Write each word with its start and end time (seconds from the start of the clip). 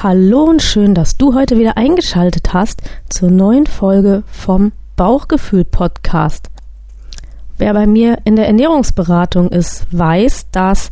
Hallo 0.00 0.44
und 0.44 0.62
schön, 0.62 0.94
dass 0.94 1.16
du 1.16 1.34
heute 1.34 1.58
wieder 1.58 1.76
eingeschaltet 1.76 2.54
hast 2.54 2.82
zur 3.08 3.32
neuen 3.32 3.66
Folge 3.66 4.22
vom 4.30 4.70
Bauchgefühl 4.94 5.64
Podcast. 5.64 6.50
Wer 7.56 7.74
bei 7.74 7.88
mir 7.88 8.18
in 8.24 8.36
der 8.36 8.46
Ernährungsberatung 8.46 9.48
ist, 9.48 9.88
weiß, 9.90 10.52
dass 10.52 10.90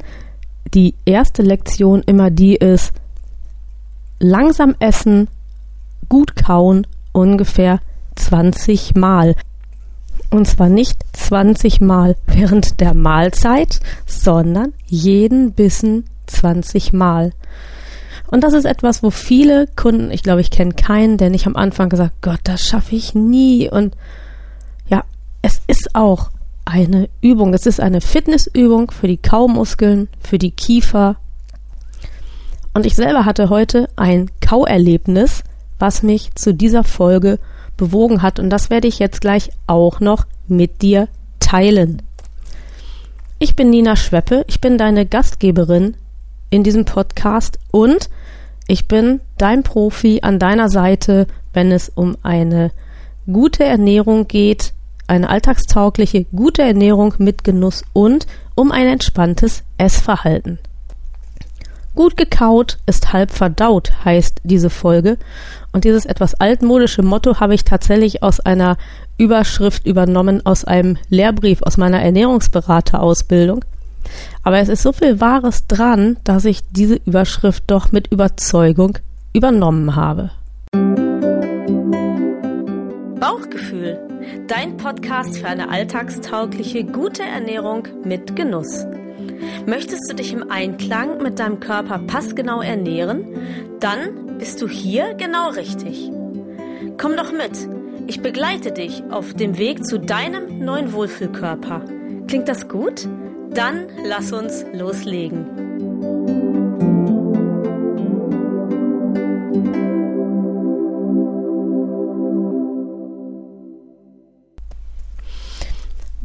die 0.75 0.97
erste 1.05 1.43
Lektion 1.43 2.03
immer 2.05 2.33
die 2.33 2.57
ist, 2.57 2.93
langsam 4.19 4.75
essen, 4.81 5.29
gut 6.09 6.35
kauen, 6.35 6.85
ungefähr 7.13 7.79
20 8.17 8.97
Mal. 8.97 9.37
Und 10.31 10.49
zwar 10.49 10.69
nicht 10.69 10.99
20 11.13 11.81
Mal 11.81 12.17
während 12.27 12.81
der 12.81 12.93
Mahlzeit, 12.93 13.79
sondern 14.05 14.73
jeden 14.87 15.53
Bissen 15.53 16.07
20 16.27 16.93
Mal. 16.93 17.31
Und 18.29 18.43
das 18.43 18.55
ist 18.55 18.65
etwas, 18.65 19.03
wo 19.03 19.11
viele 19.11 19.69
Kunden, 19.77 20.11
ich 20.11 20.23
glaube, 20.23 20.41
ich 20.41 20.51
kenne 20.51 20.75
keinen, 20.75 21.17
der 21.17 21.31
nicht 21.31 21.47
am 21.47 21.57
Anfang 21.57 21.89
gesagt, 21.89 22.23
Gott, 22.23 22.41
das 22.45 22.63
schaffe 22.63 22.97
ich 22.97 23.15
nie. 23.15 23.71
Und 23.71 23.97
ja, 24.89 25.05
es 25.43 25.61
ist 25.67 25.95
auch 25.95 26.31
eine 26.65 27.09
Übung. 27.21 27.55
Es 27.55 27.67
ist 27.67 27.81
eine 27.81 28.01
Fitnessübung 28.01 28.91
für 28.91 29.07
die 29.07 29.17
Kaumuskeln, 29.17 30.09
für 30.21 30.39
die 30.39 30.51
Kiefer. 30.51 31.17
Und 32.75 32.85
ich 32.85 32.95
selber 32.95 33.25
hatte 33.25 33.49
heute 33.49 33.89
ein 33.97 34.31
Kauerlebnis, 34.41 35.45
was 35.79 36.03
mich 36.03 36.35
zu 36.35 36.53
dieser 36.53 36.85
Folge 36.85 37.39
bewogen 37.77 38.23
hat. 38.23 38.39
Und 38.39 38.51
das 38.51 38.69
werde 38.69 38.89
ich 38.89 38.99
jetzt 38.99 39.21
gleich 39.21 39.51
auch 39.67 40.01
noch 40.01 40.27
mit 40.49 40.83
dir 40.83 41.09
teilen. 41.41 42.03
Ich 43.39 43.55
bin 43.55 43.71
Nina 43.71 43.97
Schweppe, 43.97 44.45
ich 44.49 44.61
bin 44.61 44.79
deine 44.79 45.07
Gastgeberin 45.07 45.97
in 46.51 46.63
diesem 46.63 46.85
Podcast 46.85 47.59
und 47.71 48.09
ich 48.69 48.89
bin 48.89 49.21
dein 49.39 49.63
Profi 49.63 50.21
an 50.23 50.39
deiner 50.39 50.69
Seite, 50.69 51.27
wenn 51.53 51.71
es 51.73 51.89
um 51.89 52.17
eine 52.23 52.73
gute 53.31 53.65
Ernährung 53.65 54.27
geht, 54.29 54.73
eine 55.07 55.29
alltagstaugliche, 55.29 56.25
gute 56.25 56.63
Ernährung 56.63 57.15
mit 57.19 57.45
Genuss 57.45 57.85
und 57.93 58.27
um 58.55 58.73
ein 58.73 58.87
entspanntes 58.89 59.63
Essverhalten. 59.79 60.59
Gut 61.95 62.17
gekaut 62.17 62.79
ist 62.87 63.13
halb 63.13 63.31
verdaut, 63.31 63.93
heißt 64.05 64.43
diese 64.45 64.69
Folge. 64.69 65.17
Und 65.73 65.85
dieses 65.85 66.05
etwas 66.05 66.35
altmodische 66.35 67.03
Motto 67.03 67.41
habe 67.41 67.55
ich 67.55 67.65
tatsächlich 67.65 68.23
aus 68.23 68.39
einer 68.41 68.77
Überschrift 69.17 69.87
übernommen, 69.87 70.45
aus 70.45 70.65
einem 70.65 70.99
Lehrbrief 71.09 71.63
aus 71.63 71.79
meiner 71.79 72.03
Ernährungsberaterausbildung. 72.03 73.65
Aber 74.43 74.59
es 74.59 74.69
ist 74.69 74.83
so 74.83 74.93
viel 74.93 75.21
Wahres 75.21 75.67
dran, 75.67 76.17
dass 76.25 76.45
ich 76.45 76.61
diese 76.71 76.97
Überschrift 77.05 77.65
doch 77.67 77.93
mit 77.93 78.09
Überzeugung 78.09 78.99
übernommen 79.33 79.97
habe. 79.97 80.31
Bauchgefühl, 83.21 83.99
dein 84.47 84.77
Podcast 84.77 85.39
für 85.39 85.49
eine 85.49 85.69
alltagstaugliche, 85.71 86.85
gute 86.85 87.23
Ernährung 87.23 87.89
mit 88.05 88.37
Genuss. 88.37 88.87
Möchtest 89.67 90.11
du 90.11 90.15
dich 90.15 90.33
im 90.33 90.51
Einklang 90.51 91.23
mit 91.23 91.39
deinem 91.39 91.61
Körper 91.61 91.99
passgenau 91.99 92.61
ernähren? 92.61 93.27
Dann 93.81 94.39
bist 94.39 94.63
du 94.63 94.69
hier 94.69 95.15
genau 95.15 95.51
richtig. 95.51 96.11
Komm 96.99 97.17
doch 97.17 97.33
mit. 97.33 97.69
Ich 98.07 98.23
begleite 98.23 98.71
dich 98.71 99.03
auf 99.11 99.35
dem 99.35 99.59
Weg 99.59 99.85
zu 99.85 99.99
deinem 99.99 100.61
neuen 100.61 100.93
Wohlfühlkörper. 100.93 101.83
Klingt 102.29 102.49
das 102.49 102.69
gut? 102.69 103.09
Dann 103.57 103.87
lass 104.05 104.35
uns 104.35 104.67
loslegen. 104.75 105.47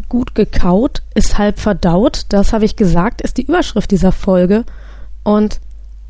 Gut 0.09 0.36
gekaut 0.36 1.03
ist 1.16 1.38
halb 1.38 1.62
verdaut, 1.62 2.25
das 2.28 2.52
habe 2.52 2.66
ich 2.66 2.75
gesagt, 2.75 3.22
ist 3.22 3.38
die 3.38 3.44
Überschrift 3.44 3.91
dieser 3.91 4.12
Folge. 4.12 4.66
Und 5.24 5.62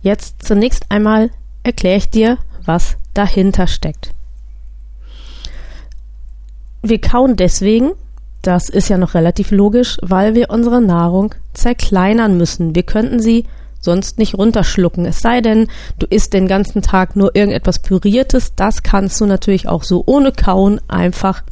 jetzt 0.02 0.42
zunächst 0.44 0.86
einmal 0.90 1.30
erkläre 1.62 1.98
ich 1.98 2.10
dir, 2.10 2.40
was 2.66 2.98
dahinter 3.14 3.68
steckt. 3.68 4.12
Wir 6.82 7.00
kauen 7.00 7.36
deswegen, 7.36 7.92
das 8.42 8.70
ist 8.70 8.90
ja 8.90 8.98
noch 8.98 9.14
relativ 9.14 9.52
logisch, 9.52 9.98
weil 10.02 10.36
wir 10.36 10.50
unsere 10.50 10.82
Nahrung 10.82 11.36
zerkleinern 11.54 12.38
müssen. 12.38 12.76
Wir 12.76 12.84
könnten 12.84 13.20
sie 13.20 13.46
sonst 13.80 14.18
nicht 14.18 14.36
runterschlucken. 14.36 15.06
Es 15.06 15.20
sei 15.20 15.42
denn, 15.42 15.68
du 16.00 16.06
isst 16.08 16.34
den 16.34 16.48
ganzen 16.48 16.82
Tag 16.82 17.16
nur 17.16 17.36
irgendetwas 17.36 17.80
Püriertes. 17.80 18.56
Das 18.56 18.84
kannst 18.84 19.20
du 19.20 19.26
natürlich 19.26 19.68
auch 19.68 19.84
so 19.84 20.04
ohne 20.06 20.32
Kauen 20.32 20.80
einfach 20.88 21.44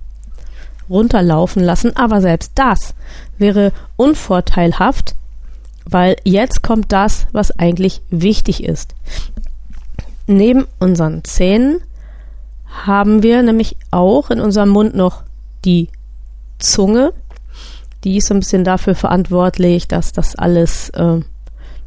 runterlaufen 0.89 1.63
lassen. 1.63 1.95
Aber 1.95 2.21
selbst 2.21 2.53
das 2.55 2.93
wäre 3.37 3.71
unvorteilhaft, 3.95 5.15
weil 5.85 6.15
jetzt 6.23 6.61
kommt 6.61 6.91
das, 6.91 7.27
was 7.31 7.51
eigentlich 7.57 8.01
wichtig 8.09 8.63
ist. 8.63 8.95
Neben 10.27 10.67
unseren 10.79 11.23
Zähnen 11.23 11.81
haben 12.85 13.23
wir 13.23 13.41
nämlich 13.41 13.75
auch 13.89 14.29
in 14.29 14.39
unserem 14.39 14.69
Mund 14.69 14.95
noch 14.95 15.23
die 15.65 15.89
Zunge. 16.59 17.13
Die 18.03 18.17
ist 18.17 18.27
so 18.27 18.33
ein 18.33 18.39
bisschen 18.39 18.63
dafür 18.63 18.95
verantwortlich, 18.95 19.87
dass 19.87 20.13
das 20.13 20.35
alles 20.35 20.89
äh, 20.91 21.19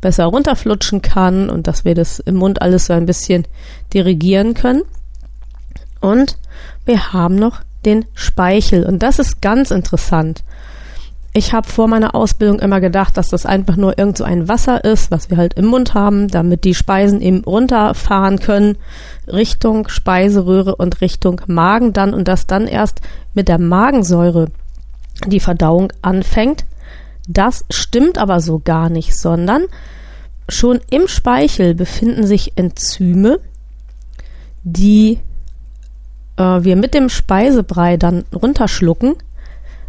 besser 0.00 0.26
runterflutschen 0.26 1.00
kann 1.00 1.48
und 1.48 1.66
dass 1.66 1.84
wir 1.84 1.94
das 1.94 2.18
im 2.18 2.34
Mund 2.34 2.60
alles 2.60 2.86
so 2.86 2.92
ein 2.92 3.06
bisschen 3.06 3.46
dirigieren 3.94 4.52
können. 4.52 4.82
Und 6.00 6.38
wir 6.84 7.12
haben 7.12 7.36
noch 7.36 7.60
den 7.86 8.04
Speichel 8.14 8.84
und 8.84 9.02
das 9.02 9.18
ist 9.18 9.40
ganz 9.40 9.70
interessant. 9.70 10.42
Ich 11.34 11.54
habe 11.54 11.66
vor 11.66 11.88
meiner 11.88 12.14
Ausbildung 12.14 12.58
immer 12.58 12.80
gedacht, 12.80 13.16
dass 13.16 13.30
das 13.30 13.46
einfach 13.46 13.76
nur 13.76 13.98
irgend 13.98 14.18
so 14.18 14.24
ein 14.24 14.48
Wasser 14.48 14.84
ist, 14.84 15.10
was 15.10 15.30
wir 15.30 15.38
halt 15.38 15.54
im 15.54 15.64
Mund 15.64 15.94
haben, 15.94 16.28
damit 16.28 16.64
die 16.64 16.74
Speisen 16.74 17.22
eben 17.22 17.42
runterfahren 17.44 18.38
können, 18.38 18.76
Richtung 19.26 19.88
Speiseröhre 19.88 20.76
und 20.76 21.00
Richtung 21.00 21.40
Magen 21.46 21.94
dann 21.94 22.12
und 22.12 22.28
dass 22.28 22.46
dann 22.46 22.66
erst 22.66 23.00
mit 23.32 23.48
der 23.48 23.58
Magensäure 23.58 24.48
die 25.26 25.40
Verdauung 25.40 25.92
anfängt. 26.02 26.64
Das 27.28 27.64
stimmt 27.70 28.18
aber 28.18 28.40
so 28.40 28.58
gar 28.58 28.88
nicht, 28.88 29.16
sondern 29.16 29.66
schon 30.48 30.80
im 30.90 31.08
Speichel 31.08 31.74
befinden 31.74 32.26
sich 32.26 32.52
Enzyme, 32.56 33.38
die 34.64 35.20
äh, 36.36 36.42
wir 36.42 36.76
mit 36.76 36.94
dem 36.94 37.08
Speisebrei 37.08 37.96
dann 37.96 38.24
runterschlucken. 38.34 39.14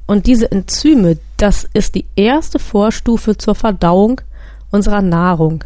Und 0.05 0.27
diese 0.27 0.51
Enzyme, 0.51 1.17
das 1.37 1.67
ist 1.73 1.95
die 1.95 2.05
erste 2.15 2.59
Vorstufe 2.59 3.37
zur 3.37 3.55
Verdauung 3.55 4.21
unserer 4.69 5.01
Nahrung. 5.01 5.63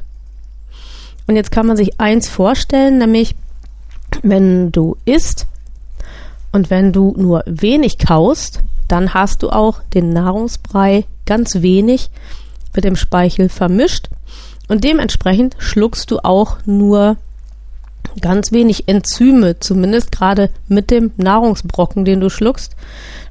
Und 1.28 1.35
jetzt 1.35 1.51
kann 1.51 1.66
man 1.66 1.75
sich 1.75 1.99
eins 1.99 2.29
vorstellen, 2.29 2.99
nämlich 2.99 3.35
wenn 4.22 4.72
du 4.72 4.95
isst 5.05 5.47
und 6.51 6.69
wenn 6.69 6.94
du 6.94 7.13
nur 7.17 7.44
wenig 7.45 7.97
kaust, 7.97 8.61
dann 8.87 9.13
hast 9.13 9.43
du 9.43 9.49
auch 9.49 9.81
den 9.93 10.09
Nahrungsbrei 10.09 11.05
ganz 11.25 11.61
wenig 11.61 12.09
mit 12.73 12.83
dem 12.83 12.95
Speichel 12.95 13.49
vermischt. 13.49 14.09
Und 14.67 14.83
dementsprechend 14.83 15.55
schluckst 15.59 16.11
du 16.11 16.19
auch 16.19 16.57
nur 16.65 17.17
ganz 18.21 18.51
wenig 18.51 18.87
Enzyme, 18.87 19.59
zumindest 19.59 20.11
gerade 20.11 20.49
mit 20.67 20.91
dem 20.91 21.11
Nahrungsbrocken, 21.17 22.05
den 22.05 22.19
du 22.19 22.29
schluckst, 22.29 22.75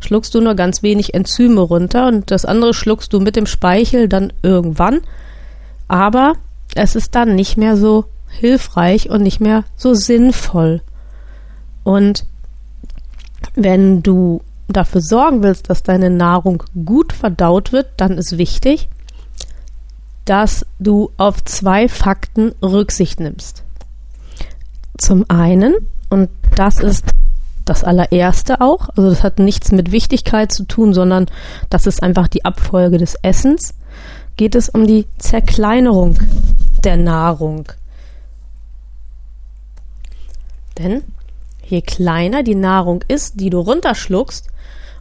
schluckst 0.00 0.34
du 0.34 0.40
nur 0.40 0.54
ganz 0.54 0.82
wenig 0.82 1.14
Enzyme 1.14 1.60
runter. 1.60 2.06
Und 2.06 2.30
das 2.30 2.44
andere 2.44 2.74
schluckst 2.74 3.12
du 3.12 3.20
mit 3.20 3.36
dem 3.36 3.46
Speichel 3.46 4.08
dann 4.08 4.32
irgendwann, 4.42 5.00
aber 5.88 6.34
es 6.74 6.96
ist 6.96 7.14
dann 7.14 7.34
nicht 7.34 7.56
mehr 7.56 7.76
so 7.76 8.04
hilfreich 8.28 9.08
und 9.08 9.22
nicht 9.22 9.41
mehr 9.41 9.64
so 9.76 9.94
sinnvoll. 9.94 10.82
Und 11.84 12.26
wenn 13.54 14.02
du 14.02 14.42
dafür 14.68 15.01
sorgen 15.01 15.42
willst, 15.42 15.71
dass 15.71 15.83
deine 15.83 16.10
Nahrung 16.10 16.63
gut 16.84 17.13
verdaut 17.13 17.72
wird, 17.72 17.89
dann 17.97 18.18
ist 18.18 18.39
wichtig, 18.39 18.89
dass 20.24 20.66
du 20.78 21.10
auf 21.16 21.45
zwei 21.45 21.89
Fakten 21.89 22.53
Rücksicht 22.63 23.21
nimmst. 23.21 23.63
Zum 24.98 25.24
einen, 25.28 25.74
und 26.10 26.30
das 26.57 26.80
ist 26.80 27.04
das 27.65 27.84
allererste 27.84 28.60
auch, 28.60 28.89
also 28.97 29.10
das 29.10 29.22
hat 29.22 29.39
nichts 29.39 29.72
mit 29.72 29.92
Wichtigkeit 29.92 30.53
zu 30.53 30.65
tun, 30.65 30.95
sondern 30.95 31.27
das 31.71 31.86
ist 31.86 32.03
einfach 32.03 32.28
die 32.28 32.45
Abfolge 32.45 32.98
des 32.98 33.16
Essens, 33.22 33.74
geht 34.36 34.54
es 34.54 34.69
um 34.69 34.86
die 34.86 35.07
Zerkleinerung 35.19 36.19
der 36.84 36.97
Nahrung. 36.97 37.66
Denn 40.78 41.03
je 41.65 41.83
kleiner 41.83 42.42
die 42.42 42.54
Nahrung 42.54 43.03
ist, 43.09 43.41
die 43.41 43.51
du 43.51 43.59
runterschluckst, 43.59 44.48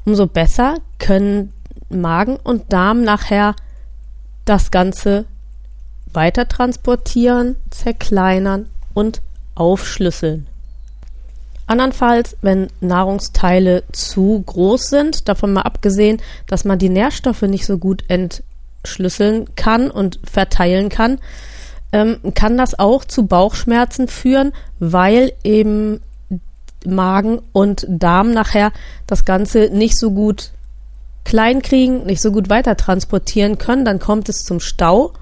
umso 0.05 0.27
besser 0.27 0.75
können 0.99 1.51
Magen 1.89 2.37
und 2.37 2.71
Darm 2.71 3.03
nachher 3.03 3.55
das 4.45 4.71
Ganze 4.71 5.25
weiter 6.13 6.47
transportieren, 6.47 7.55
zerkleinern 7.71 8.67
und 8.93 9.21
aufschlüsseln. 9.55 10.47
Andernfalls, 11.67 12.37
wenn 12.41 12.67
Nahrungsteile 12.79 13.83
zu 13.91 14.43
groß 14.45 14.89
sind, 14.89 15.27
davon 15.27 15.53
mal 15.53 15.63
abgesehen, 15.63 16.21
dass 16.47 16.63
man 16.63 16.77
die 16.77 16.89
Nährstoffe 16.89 17.41
nicht 17.41 17.65
so 17.65 17.79
gut 17.79 18.03
entschlüsseln 18.07 19.55
kann 19.55 19.89
und 19.89 20.19
verteilen 20.23 20.89
kann, 20.89 21.19
ähm, 21.91 22.19
kann 22.35 22.57
das 22.57 22.77
auch 22.77 23.03
zu 23.03 23.25
Bauchschmerzen 23.25 24.07
führen, 24.07 24.53
weil 24.79 25.33
eben 25.43 26.01
Magen 26.87 27.41
und 27.51 27.85
Darm 27.89 28.31
nachher 28.31 28.71
das 29.07 29.25
Ganze 29.25 29.69
nicht 29.71 29.97
so 29.97 30.11
gut 30.11 30.51
klein 31.23 31.61
kriegen, 31.61 32.05
nicht 32.05 32.21
so 32.21 32.31
gut 32.31 32.49
weiter 32.49 32.77
transportieren 32.77 33.57
können, 33.57 33.85
dann 33.85 33.99
kommt 33.99 34.29
es 34.29 34.43
zum 34.43 34.59
Stau 34.59 35.13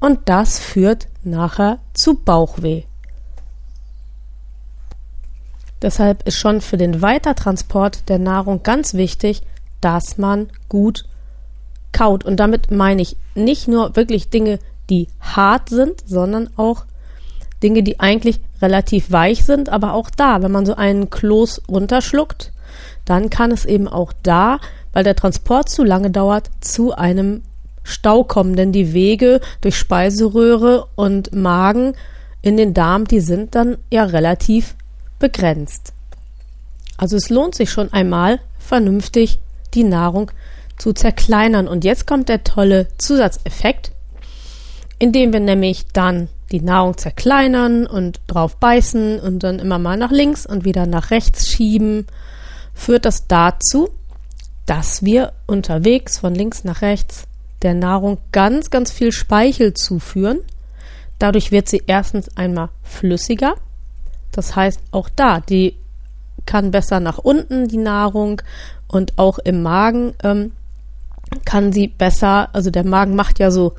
und 0.00 0.20
das 0.28 0.58
führt 0.58 1.06
nachher 1.22 1.78
zu 1.94 2.14
Bauchweh. 2.14 2.82
Deshalb 5.82 6.26
ist 6.26 6.36
schon 6.36 6.60
für 6.60 6.76
den 6.76 7.00
Weitertransport 7.00 8.08
der 8.08 8.18
Nahrung 8.18 8.62
ganz 8.62 8.94
wichtig, 8.94 9.42
dass 9.80 10.18
man 10.18 10.50
gut 10.68 11.06
kaut. 11.92 12.24
Und 12.24 12.36
damit 12.36 12.70
meine 12.70 13.00
ich 13.00 13.16
nicht 13.34 13.66
nur 13.66 13.96
wirklich 13.96 14.28
Dinge, 14.28 14.58
die 14.90 15.08
hart 15.20 15.70
sind, 15.70 16.02
sondern 16.06 16.50
auch 16.56 16.84
Dinge, 17.62 17.82
die 17.82 18.00
eigentlich 18.00 18.40
relativ 18.62 19.10
weich 19.10 19.44
sind, 19.44 19.68
aber 19.68 19.92
auch 19.94 20.10
da, 20.10 20.42
wenn 20.42 20.52
man 20.52 20.66
so 20.66 20.74
einen 20.74 21.10
Kloß 21.10 21.62
runterschluckt, 21.68 22.52
dann 23.04 23.30
kann 23.30 23.50
es 23.50 23.64
eben 23.64 23.88
auch 23.88 24.12
da, 24.22 24.58
weil 24.92 25.04
der 25.04 25.16
Transport 25.16 25.68
zu 25.68 25.84
lange 25.84 26.10
dauert, 26.10 26.50
zu 26.60 26.92
einem 26.92 27.42
Stau 27.82 28.24
kommen, 28.24 28.56
denn 28.56 28.72
die 28.72 28.92
Wege 28.92 29.40
durch 29.60 29.76
Speiseröhre 29.76 30.86
und 30.94 31.34
Magen 31.34 31.94
in 32.42 32.56
den 32.56 32.74
Darm, 32.74 33.06
die 33.06 33.20
sind 33.20 33.54
dann 33.54 33.78
ja 33.90 34.04
relativ 34.04 34.74
begrenzt. 35.18 35.92
Also 36.96 37.16
es 37.16 37.30
lohnt 37.30 37.54
sich 37.54 37.70
schon 37.70 37.92
einmal 37.92 38.40
vernünftig 38.58 39.38
die 39.74 39.84
Nahrung 39.84 40.30
zu 40.78 40.92
zerkleinern. 40.92 41.68
Und 41.68 41.84
jetzt 41.84 42.06
kommt 42.06 42.28
der 42.28 42.44
tolle 42.44 42.88
Zusatzeffekt, 42.98 43.92
indem 44.98 45.32
wir 45.32 45.40
nämlich 45.40 45.86
dann 45.92 46.28
die 46.52 46.60
Nahrung 46.60 46.96
zerkleinern 46.96 47.86
und 47.86 48.20
drauf 48.26 48.56
beißen 48.56 49.20
und 49.20 49.42
dann 49.42 49.58
immer 49.58 49.78
mal 49.78 49.96
nach 49.96 50.10
links 50.10 50.46
und 50.46 50.64
wieder 50.64 50.86
nach 50.86 51.10
rechts 51.10 51.48
schieben, 51.48 52.06
führt 52.74 53.04
das 53.04 53.26
dazu, 53.26 53.90
dass 54.66 55.04
wir 55.04 55.32
unterwegs 55.46 56.18
von 56.18 56.34
links 56.34 56.64
nach 56.64 56.82
rechts 56.82 57.24
der 57.62 57.74
Nahrung 57.74 58.18
ganz, 58.32 58.70
ganz 58.70 58.90
viel 58.90 59.12
Speichel 59.12 59.74
zuführen. 59.74 60.40
Dadurch 61.18 61.52
wird 61.52 61.68
sie 61.68 61.82
erstens 61.86 62.36
einmal 62.36 62.70
flüssiger 62.82 63.54
das 64.32 64.54
heißt, 64.56 64.80
auch 64.90 65.08
da, 65.08 65.40
die 65.40 65.76
kann 66.46 66.70
besser 66.70 67.00
nach 67.00 67.18
unten, 67.18 67.68
die 67.68 67.78
Nahrung, 67.78 68.42
und 68.88 69.18
auch 69.18 69.38
im 69.38 69.62
Magen 69.62 70.14
ähm, 70.24 70.52
kann 71.44 71.72
sie 71.72 71.86
besser, 71.86 72.48
also 72.52 72.70
der 72.70 72.84
Magen 72.84 73.14
macht 73.14 73.38
ja 73.38 73.52
so 73.52 73.74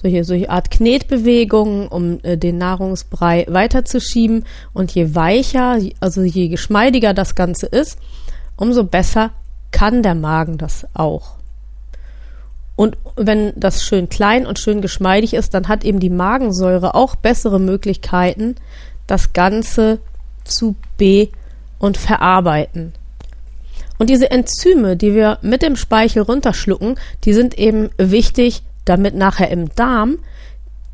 solche, 0.00 0.24
solche 0.24 0.50
Art 0.50 0.70
Knetbewegungen, 0.70 1.88
um 1.88 2.20
äh, 2.22 2.36
den 2.36 2.58
Nahrungsbrei 2.58 3.46
weiterzuschieben. 3.48 4.44
Und 4.72 4.92
je 4.92 5.14
weicher, 5.14 5.78
also 6.00 6.22
je 6.22 6.48
geschmeidiger 6.48 7.14
das 7.14 7.34
Ganze 7.34 7.66
ist, 7.66 7.98
umso 8.56 8.84
besser 8.84 9.30
kann 9.70 10.02
der 10.02 10.14
Magen 10.14 10.58
das 10.58 10.86
auch. 10.94 11.34
Und 12.76 12.96
wenn 13.16 13.52
das 13.56 13.84
schön 13.84 14.08
klein 14.08 14.46
und 14.46 14.58
schön 14.58 14.80
geschmeidig 14.80 15.34
ist, 15.34 15.52
dann 15.52 15.68
hat 15.68 15.84
eben 15.84 16.00
die 16.00 16.08
Magensäure 16.08 16.94
auch 16.94 17.14
bessere 17.14 17.60
Möglichkeiten, 17.60 18.56
das 19.06 19.34
Ganze 19.34 19.98
zu 20.44 20.76
be- 20.96 21.28
und 21.78 21.98
verarbeiten. 21.98 22.94
Und 23.98 24.08
diese 24.08 24.30
Enzyme, 24.30 24.96
die 24.96 25.14
wir 25.14 25.38
mit 25.42 25.60
dem 25.60 25.76
Speichel 25.76 26.22
runterschlucken, 26.22 26.94
die 27.24 27.34
sind 27.34 27.58
eben 27.58 27.90
wichtig, 27.98 28.62
damit 28.84 29.14
nachher 29.14 29.50
im 29.50 29.74
Darm 29.74 30.18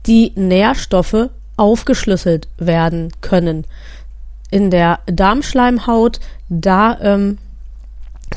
die 0.06 0.32
Nährstoffe 0.34 1.30
aufgeschlüsselt 1.56 2.48
werden 2.58 3.12
können. 3.20 3.66
In 4.50 4.70
der 4.70 5.00
Darmschleimhaut, 5.06 6.20
da 6.48 6.98
ähm, 7.00 7.38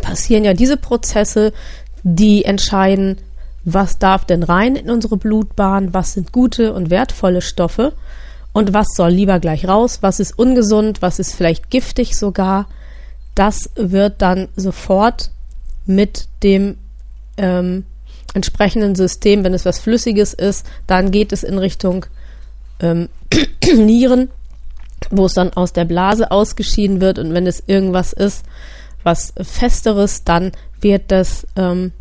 passieren 0.01 0.43
ja 0.43 0.53
diese 0.53 0.77
Prozesse, 0.77 1.53
die 2.03 2.45
entscheiden, 2.45 3.17
was 3.65 3.99
darf 3.99 4.25
denn 4.25 4.43
rein 4.43 4.75
in 4.75 4.89
unsere 4.89 5.17
Blutbahn, 5.17 5.93
was 5.93 6.13
sind 6.13 6.31
gute 6.31 6.73
und 6.73 6.89
wertvolle 6.89 7.41
Stoffe 7.41 7.93
und 8.53 8.73
was 8.73 8.87
soll 8.95 9.11
lieber 9.11 9.39
gleich 9.39 9.67
raus, 9.67 9.99
was 10.01 10.19
ist 10.19 10.37
ungesund, 10.37 11.01
was 11.01 11.19
ist 11.19 11.35
vielleicht 11.35 11.69
giftig 11.69 12.17
sogar. 12.17 12.67
Das 13.35 13.69
wird 13.75 14.21
dann 14.21 14.47
sofort 14.55 15.31
mit 15.85 16.27
dem 16.43 16.77
ähm, 17.37 17.85
entsprechenden 18.33 18.95
System, 18.95 19.43
wenn 19.43 19.53
es 19.53 19.65
was 19.65 19.79
Flüssiges 19.79 20.33
ist, 20.33 20.65
dann 20.87 21.11
geht 21.11 21.31
es 21.31 21.43
in 21.43 21.57
Richtung 21.57 22.05
ähm, 22.79 23.09
Nieren, 23.75 24.29
wo 25.09 25.25
es 25.25 25.33
dann 25.33 25.53
aus 25.53 25.73
der 25.73 25.85
Blase 25.85 26.31
ausgeschieden 26.31 27.01
wird 27.01 27.19
und 27.19 27.33
wenn 27.33 27.47
es 27.47 27.63
irgendwas 27.65 28.13
ist, 28.13 28.43
was 29.03 29.33
Festeres, 29.41 30.23
dann 30.23 30.51
wird 30.81 31.03
das 31.07 31.47
ähm, 31.55 31.91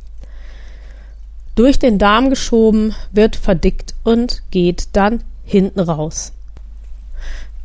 durch 1.55 1.79
den 1.79 1.99
Darm 1.99 2.31
geschoben, 2.31 2.95
wird 3.13 3.37
verdickt 3.37 3.95
und 4.05 4.43
geht 4.51 4.89
dann 4.93 5.25
hinten 5.45 5.81
raus. 5.81 6.33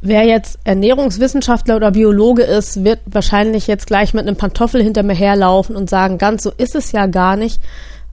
Wer 0.01 0.25
jetzt 0.25 0.59
Ernährungswissenschaftler 0.65 1.77
oder 1.77 1.91
Biologe 1.91 2.43
ist, 2.43 2.83
wird 2.83 2.99
wahrscheinlich 3.05 3.67
jetzt 3.67 3.87
gleich 3.87 4.13
mit 4.13 4.27
einem 4.27 4.35
Pantoffel 4.35 4.83
hinter 4.83 5.03
mir 5.03 5.13
herlaufen 5.13 5.75
und 5.75 5.89
sagen, 5.89 6.17
ganz 6.17 6.43
so 6.43 6.51
ist 6.51 6.75
es 6.75 6.91
ja 6.91 7.05
gar 7.05 7.37
nicht. 7.37 7.61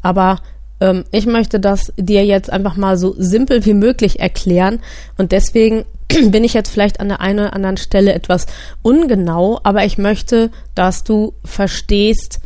Aber 0.02 0.40
ähm, 0.80 1.04
ich 1.12 1.26
möchte 1.26 1.60
das 1.60 1.92
dir 1.96 2.24
jetzt 2.24 2.50
einfach 2.52 2.76
mal 2.76 2.96
so 2.96 3.14
simpel 3.18 3.64
wie 3.64 3.74
möglich 3.74 4.20
erklären. 4.20 4.80
Und 5.18 5.32
deswegen 5.32 5.84
bin 6.30 6.44
ich 6.44 6.54
jetzt 6.54 6.70
vielleicht 6.70 7.00
an 7.00 7.08
der 7.08 7.20
einen 7.20 7.40
oder 7.40 7.54
anderen 7.54 7.76
Stelle 7.76 8.12
etwas 8.12 8.46
ungenau, 8.82 9.60
aber 9.62 9.84
ich 9.84 9.98
möchte, 9.98 10.50
dass 10.74 11.04
du 11.04 11.34
verstehst, 11.44 12.40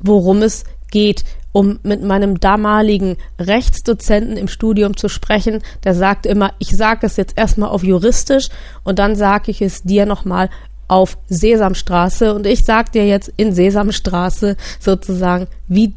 worum 0.00 0.42
es 0.42 0.64
geht 0.90 1.24
um 1.54 1.78
mit 1.84 2.02
meinem 2.02 2.40
damaligen 2.40 3.16
Rechtsdozenten 3.38 4.36
im 4.36 4.48
Studium 4.48 4.96
zu 4.96 5.08
sprechen. 5.08 5.62
Der 5.84 5.94
sagte 5.94 6.28
immer, 6.28 6.52
ich 6.58 6.76
sage 6.76 7.06
es 7.06 7.16
jetzt 7.16 7.38
erstmal 7.38 7.68
auf 7.68 7.84
juristisch 7.84 8.48
und 8.82 8.98
dann 8.98 9.14
sage 9.14 9.52
ich 9.52 9.62
es 9.62 9.84
dir 9.84 10.04
nochmal 10.04 10.50
auf 10.88 11.16
Sesamstraße 11.28 12.34
und 12.34 12.44
ich 12.46 12.64
sage 12.64 12.90
dir 12.90 13.06
jetzt 13.06 13.32
in 13.36 13.54
Sesamstraße 13.54 14.56
sozusagen, 14.80 15.46
wie, 15.68 15.94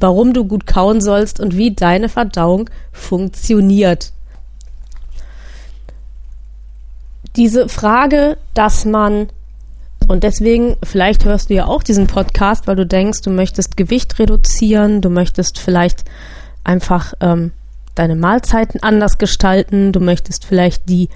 warum 0.00 0.32
du 0.32 0.44
gut 0.44 0.66
kauen 0.66 1.00
sollst 1.00 1.40
und 1.40 1.56
wie 1.56 1.74
deine 1.74 2.08
Verdauung 2.08 2.70
funktioniert. 2.92 4.12
Diese 7.36 7.68
Frage, 7.68 8.36
dass 8.54 8.84
man 8.84 9.28
und 10.06 10.24
deswegen, 10.24 10.76
vielleicht 10.82 11.26
hörst 11.26 11.50
du 11.50 11.54
ja 11.54 11.66
auch 11.66 11.82
diesen 11.82 12.06
Podcast, 12.06 12.66
weil 12.66 12.76
du 12.76 12.86
denkst, 12.86 13.20
du 13.22 13.30
möchtest 13.30 13.76
Gewicht 13.76 14.18
reduzieren, 14.18 15.02
du 15.02 15.10
möchtest 15.10 15.58
vielleicht 15.58 16.04
einfach 16.64 17.12
ähm, 17.20 17.52
deine 17.94 18.16
Mahlzeiten 18.16 18.82
anders 18.82 19.18
gestalten, 19.18 19.92
du 19.92 20.00
möchtest 20.00 20.46
vielleicht 20.46 20.88
die 20.88 21.10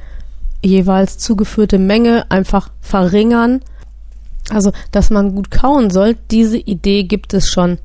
jeweils 0.63 1.17
zugeführte 1.17 1.79
Menge 1.79 2.31
einfach 2.31 2.71
verringern. 2.81 3.63
Also, 4.51 4.73
dass 4.91 5.11
man 5.11 5.35
gut 5.35 5.51
kauen 5.51 5.91
soll, 5.91 6.17
diese 6.31 6.59
Idee 6.59 7.05
gibt 7.05 7.33
es 7.33 7.49
schon 7.49 7.79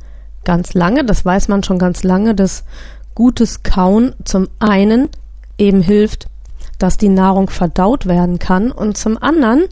ganz 0.48 0.74
lange, 0.74 1.04
das 1.04 1.26
weiß 1.26 1.50
man 1.50 1.62
schon 1.62 1.78
ganz 1.78 2.04
lange, 2.04 2.34
dass 2.34 2.64
gutes 3.16 3.64
Kauen 3.64 4.16
zum 4.24 4.48
einen 4.60 5.10
eben 5.58 5.82
hilft, 5.82 6.28
dass 6.80 6.98
die 6.98 7.10
Nahrung 7.10 7.50
verdaut 7.50 8.06
werden 8.06 8.40
kann 8.40 8.72
und 8.72 8.98
zum 8.98 9.22
anderen 9.22 9.66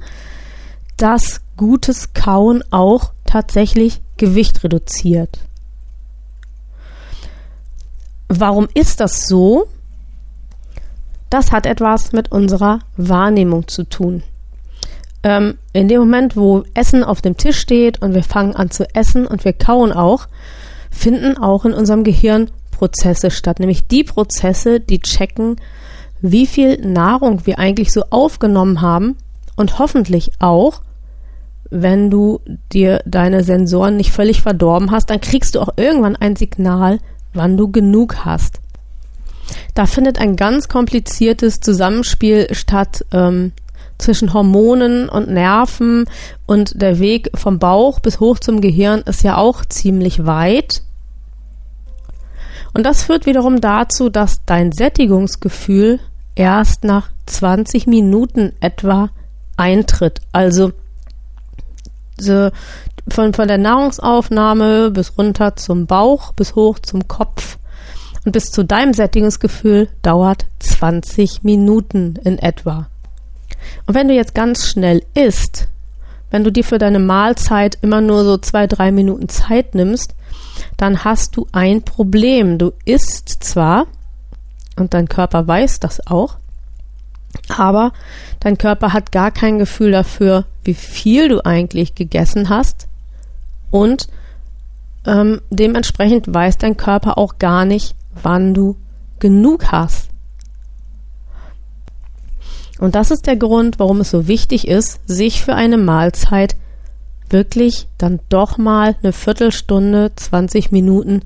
dass 0.98 1.42
gutes 1.58 2.14
Kauen 2.14 2.64
auch 2.72 3.12
tatsächlich 3.26 4.02
Gewicht 4.18 4.64
reduziert. 4.64 5.40
Warum 8.28 8.68
ist 8.74 9.00
das 9.00 9.28
so? 9.28 9.68
Das 11.30 11.52
hat 11.52 11.66
etwas 11.66 12.12
mit 12.12 12.32
unserer 12.32 12.80
Wahrnehmung 12.98 13.68
zu 13.68 13.84
tun. 13.84 14.24
Ähm, 15.24 15.58
in 15.74 15.88
dem 15.88 16.00
Moment, 16.00 16.38
wo 16.38 16.64
Essen 16.74 17.04
auf 17.04 17.22
dem 17.22 17.36
Tisch 17.36 17.60
steht 17.60 18.02
und 18.02 18.14
wir 18.14 18.24
fangen 18.24 18.56
an 18.56 18.72
zu 18.72 18.88
essen 18.96 19.28
und 19.28 19.44
wir 19.44 19.54
kauen 19.54 19.92
auch, 19.92 20.28
finden 20.96 21.38
auch 21.38 21.66
in 21.66 21.74
unserem 21.74 22.04
Gehirn 22.04 22.50
Prozesse 22.72 23.32
statt, 23.32 23.60
nämlich 23.60 23.88
die 23.88 24.04
Prozesse, 24.04 24.80
die 24.80 25.00
checken, 25.00 25.58
wie 26.22 26.48
viel 26.48 26.80
Nahrung 26.82 27.46
wir 27.46 27.60
eigentlich 27.60 27.92
so 27.92 28.04
aufgenommen 28.10 28.82
haben 28.82 29.16
und 29.56 29.80
hoffentlich 29.80 30.32
auch, 30.40 30.82
wenn 31.70 32.10
du 32.10 32.42
dir 32.72 33.02
deine 33.06 33.44
Sensoren 33.44 33.98
nicht 33.98 34.12
völlig 34.12 34.42
verdorben 34.42 34.92
hast, 34.92 35.10
dann 35.10 35.22
kriegst 35.22 35.56
du 35.56 35.62
auch 35.62 35.70
irgendwann 35.78 36.16
ein 36.16 36.36
Signal, 36.36 37.00
wann 37.34 37.58
du 37.58 37.72
genug 37.72 38.26
hast. 38.26 38.60
Da 39.74 39.86
findet 39.86 40.20
ein 40.20 40.36
ganz 40.36 40.68
kompliziertes 40.68 41.60
Zusammenspiel 41.60 42.48
statt 42.54 43.06
ähm, 43.12 43.52
zwischen 43.98 44.34
Hormonen 44.34 45.10
und 45.10 45.30
Nerven 45.30 46.06
und 46.46 46.82
der 46.82 47.00
Weg 47.00 47.30
vom 47.36 47.60
Bauch 47.60 48.00
bis 48.00 48.20
hoch 48.20 48.40
zum 48.40 48.62
Gehirn 48.62 49.02
ist 49.02 49.24
ja 49.24 49.38
auch 49.38 49.66
ziemlich 49.66 50.26
weit. 50.26 50.82
Und 52.76 52.84
das 52.84 53.04
führt 53.04 53.26
wiederum 53.26 53.62
dazu, 53.62 54.10
dass 54.10 54.44
dein 54.46 54.74
Sättigungsgefühl 54.74 56.02
erst 56.36 56.84
nach 56.84 57.10
20 57.26 57.88
Minuten 57.88 58.52
etwa 58.60 59.12
eintritt. 59.56 60.20
Also 60.34 60.74
so 62.18 62.50
von, 63.08 63.34
von 63.34 63.48
der 63.48 63.60
Nahrungsaufnahme 63.60 64.92
bis 64.92 65.18
runter 65.18 65.56
zum 65.56 65.86
Bauch, 65.86 66.34
bis 66.34 66.56
hoch 66.56 66.78
zum 66.80 67.08
Kopf 67.08 67.60
und 68.26 68.34
bis 68.34 68.52
zu 68.52 68.66
deinem 68.66 68.94
Sättigungsgefühl 68.94 69.88
dauert 70.02 70.46
20 70.60 71.44
Minuten 71.44 72.18
in 72.26 72.38
etwa. 72.40 72.90
Und 73.86 73.96
wenn 73.96 74.10
du 74.10 74.14
jetzt 74.14 74.36
ganz 74.36 74.68
schnell 74.68 75.02
isst, 75.14 75.70
wenn 76.30 76.44
du 76.44 76.52
dir 76.52 76.66
für 76.66 76.78
deine 76.78 77.00
Mahlzeit 77.00 77.78
immer 77.82 78.02
nur 78.02 78.26
so 78.26 78.38
zwei, 78.38 78.68
drei 78.68 78.92
Minuten 78.92 79.30
Zeit 79.30 79.76
nimmst, 79.76 80.14
dann 80.78 81.04
hast 81.04 81.36
du 81.38 81.48
ein 81.52 81.84
Problem. 81.84 82.58
Du 82.58 82.74
isst 82.86 83.30
zwar, 83.44 83.88
und 84.76 84.94
dein 84.94 85.08
Körper 85.08 85.48
weiß 85.48 85.80
das 85.80 86.06
auch, 86.08 86.38
aber 87.50 87.92
dein 88.40 88.58
Körper 88.58 88.94
hat 88.94 89.12
gar 89.12 89.32
kein 89.32 89.60
Gefühl 89.60 89.92
dafür, 89.92 90.46
wie 90.64 90.74
viel 90.74 91.30
du 91.30 91.46
eigentlich 91.46 91.96
gegessen 91.96 92.50
hast 92.50 92.88
und 93.72 94.08
ähm, 95.06 95.42
dementsprechend 95.50 96.34
weiß 96.34 96.58
dein 96.58 96.78
Körper 96.78 97.18
auch 97.18 97.38
gar 97.38 97.66
nicht, 97.66 97.96
wann 98.22 98.54
du 98.54 98.78
genug 99.20 99.72
hast. 99.72 100.10
Und 102.80 102.96
das 102.96 103.12
ist 103.12 103.28
der 103.28 103.38
Grund, 103.38 103.80
warum 103.80 104.02
es 104.02 104.10
so 104.10 104.28
wichtig 104.28 104.68
ist, 104.68 105.00
sich 105.08 105.44
für 105.44 105.56
eine 105.56 105.78
Mahlzeit 105.78 106.56
wirklich 107.36 107.88
dann 107.98 108.22
doch 108.30 108.58
mal 108.58 108.96
eine 109.04 109.12
Viertelstunde, 109.12 110.14
20 110.16 110.72
Minuten 110.72 111.22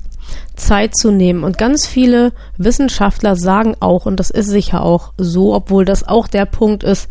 Zeit 0.55 0.97
zu 0.97 1.11
nehmen. 1.11 1.43
Und 1.43 1.59
ganz 1.59 1.85
viele 1.85 2.33
Wissenschaftler 2.57 3.35
sagen 3.35 3.75
auch, 3.79 4.07
und 4.07 4.19
das 4.19 4.31
ist 4.31 4.49
sicher 4.49 4.83
auch 4.83 5.13
so, 5.19 5.53
obwohl 5.53 5.85
das 5.85 6.07
auch 6.07 6.27
der 6.27 6.45
Punkt 6.45 6.83
ist, 6.83 7.09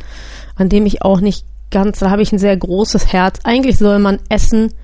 an 0.57 0.69
dem 0.69 0.85
ich 0.85 1.02
auch 1.02 1.21
nicht 1.21 1.45
ganz, 1.71 2.00
da 2.00 2.11
habe 2.11 2.23
ich 2.23 2.33
ein 2.33 2.40
sehr 2.40 2.57
großes 2.57 3.12
Herz. 3.12 3.38
Eigentlich 3.45 3.78
soll 3.78 4.00
man 4.00 4.19
essen, 4.28 4.75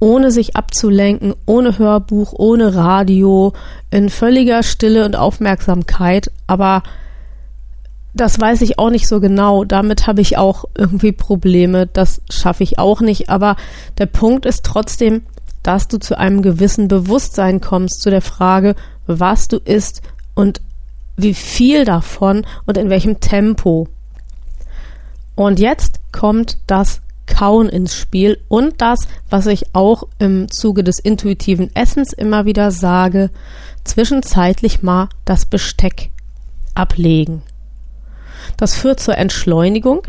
ohne 0.00 0.30
sich 0.30 0.54
abzulenken, 0.54 1.34
ohne 1.46 1.78
Hörbuch, 1.78 2.34
ohne 2.36 2.74
Radio, 2.74 3.54
in 3.90 4.10
völliger 4.10 4.62
Stille 4.62 5.06
und 5.06 5.16
Aufmerksamkeit. 5.16 6.30
Aber 6.46 6.82
das 8.14 8.40
weiß 8.40 8.60
ich 8.62 8.78
auch 8.78 8.90
nicht 8.90 9.08
so 9.08 9.20
genau. 9.20 9.64
Damit 9.64 10.06
habe 10.06 10.20
ich 10.20 10.38
auch 10.38 10.64
irgendwie 10.76 11.12
Probleme. 11.12 11.86
Das 11.86 12.22
schaffe 12.30 12.62
ich 12.62 12.78
auch 12.78 13.00
nicht. 13.00 13.28
Aber 13.28 13.56
der 13.98 14.06
Punkt 14.06 14.46
ist 14.46 14.64
trotzdem, 14.64 15.22
dass 15.62 15.88
du 15.88 15.98
zu 15.98 16.16
einem 16.16 16.42
gewissen 16.42 16.88
Bewusstsein 16.88 17.60
kommst 17.60 18.02
zu 18.02 18.10
der 18.10 18.22
Frage, 18.22 18.76
was 19.06 19.48
du 19.48 19.56
isst 19.56 20.02
und 20.34 20.60
wie 21.16 21.34
viel 21.34 21.84
davon 21.84 22.46
und 22.66 22.78
in 22.78 22.90
welchem 22.90 23.20
Tempo. 23.20 23.88
Und 25.34 25.58
jetzt 25.58 26.00
kommt 26.12 26.58
das 26.66 27.00
Kauen 27.26 27.68
ins 27.68 27.96
Spiel 27.96 28.38
und 28.48 28.80
das, 28.80 29.00
was 29.30 29.46
ich 29.46 29.74
auch 29.74 30.04
im 30.18 30.50
Zuge 30.50 30.84
des 30.84 30.98
intuitiven 30.98 31.74
Essens 31.74 32.12
immer 32.12 32.44
wieder 32.44 32.70
sage, 32.70 33.30
zwischenzeitlich 33.82 34.82
mal 34.82 35.08
das 35.24 35.46
Besteck 35.46 36.10
ablegen. 36.74 37.42
Das 38.64 38.76
führt 38.76 38.98
zur 38.98 39.18
Entschleunigung 39.18 40.00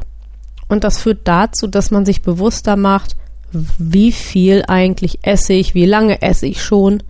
und 0.70 0.86
das 0.86 1.00
führt 1.00 1.28
dazu, 1.28 1.68
dass 1.68 1.92
man 1.92 2.06
sich 2.06 2.22
bewusster 2.22 2.78
macht, 2.78 3.18
wie 3.52 4.14
viel 4.14 4.64
eigentlich 4.66 5.20
esse 5.24 5.52
ich, 5.52 5.76
wie 5.76 5.86
lange 5.86 6.22
esse 6.22 6.46
ich 6.46 6.64
schon. 6.64 7.04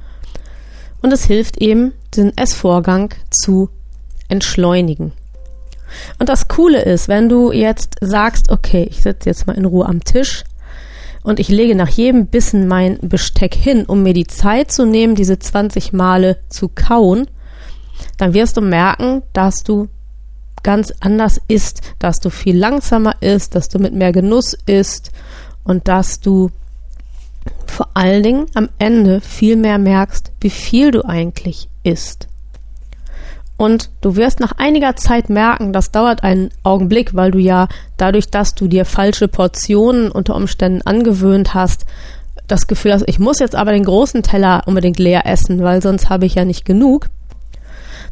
Und 1.03 1.13
es 1.13 1.25
hilft 1.25 1.61
eben, 1.61 1.93
den 2.17 2.35
Essvorgang 2.35 3.13
zu 3.29 3.69
entschleunigen. 4.27 5.11
Und 6.17 6.29
das 6.29 6.47
Coole 6.47 6.81
ist, 6.81 7.09
wenn 7.09 7.29
du 7.29 7.51
jetzt 7.51 7.97
sagst, 8.01 8.49
okay, 8.49 8.87
ich 8.89 9.03
sitze 9.03 9.29
jetzt 9.29 9.45
mal 9.45 9.55
in 9.55 9.65
Ruhe 9.65 9.85
am 9.85 10.03
Tisch 10.03 10.45
und 11.21 11.39
ich 11.39 11.49
lege 11.49 11.75
nach 11.75 11.89
jedem 11.89 12.25
Bissen 12.25 12.67
mein 12.67 12.97
Besteck 13.03 13.53
hin, 13.53 13.85
um 13.85 14.01
mir 14.01 14.13
die 14.15 14.25
Zeit 14.25 14.71
zu 14.71 14.87
nehmen, 14.87 15.13
diese 15.13 15.37
20 15.37 15.93
Male 15.93 16.37
zu 16.49 16.69
kauen, 16.69 17.27
dann 18.17 18.33
wirst 18.33 18.57
du 18.57 18.61
merken, 18.61 19.21
dass 19.31 19.57
du 19.57 19.89
ganz 20.65 20.91
anders 20.99 21.39
isst, 21.47 21.81
dass 21.99 22.19
du 22.19 22.31
viel 22.31 22.57
langsamer 22.57 23.21
isst, 23.21 23.53
dass 23.53 23.69
du 23.69 23.77
mit 23.77 23.93
mehr 23.93 24.11
Genuss 24.11 24.57
isst 24.65 25.11
und 25.63 25.87
dass 25.87 26.19
du 26.19 26.49
vor 27.67 27.89
allen 27.93 28.23
Dingen 28.23 28.47
am 28.55 28.69
Ende 28.79 29.21
viel 29.21 29.57
mehr 29.57 29.77
merkst, 29.77 30.31
wie 30.41 30.49
viel 30.49 30.89
du 30.89 31.05
eigentlich 31.05 31.69
isst. 31.83 32.27
Und 33.57 33.91
du 34.01 34.15
wirst 34.15 34.39
nach 34.39 34.53
einiger 34.57 34.95
Zeit 34.95 35.29
merken, 35.29 35.71
das 35.71 35.91
dauert 35.91 36.23
einen 36.23 36.49
Augenblick, 36.63 37.13
weil 37.13 37.29
du 37.29 37.37
ja 37.37 37.67
dadurch, 37.97 38.29
dass 38.29 38.55
du 38.55 38.67
dir 38.67 38.85
falsche 38.85 39.27
Portionen 39.27 40.11
unter 40.11 40.35
Umständen 40.35 40.81
angewöhnt 40.81 41.53
hast, 41.53 41.85
das 42.47 42.65
Gefühl 42.65 42.93
hast, 42.93 43.07
ich 43.07 43.19
muss 43.19 43.37
jetzt 43.37 43.55
aber 43.55 43.71
den 43.71 43.85
großen 43.85 44.23
Teller 44.23 44.63
unbedingt 44.65 44.97
leer 44.97 45.27
essen, 45.27 45.61
weil 45.61 45.83
sonst 45.83 46.09
habe 46.09 46.25
ich 46.25 46.33
ja 46.33 46.43
nicht 46.43 46.65
genug 46.65 47.09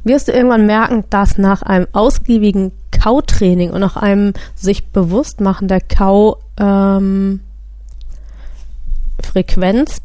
wirst 0.03 0.27
du 0.27 0.31
irgendwann 0.31 0.65
merken, 0.65 1.03
dass 1.09 1.37
nach 1.37 1.61
einem 1.61 1.87
ausgiebigen 1.93 2.71
Kautraining 2.91 3.71
und 3.71 3.81
nach 3.81 3.95
einem 3.95 4.33
sich 4.55 4.87
bewusst 4.87 5.41
machen 5.41 5.67
der 5.67 5.81
Kau 5.81 6.37
ähm, 6.57 7.39
Frequenz 9.21 10.01